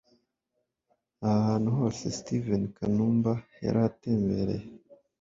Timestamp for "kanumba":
2.77-3.33